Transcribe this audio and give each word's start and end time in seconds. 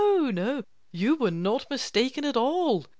"No, 0.03 0.63
you 0.91 1.15
were 1.15 1.29
not 1.29 1.67
mistaken 1.69 2.25
at 2.25 2.35
all!" 2.35 2.87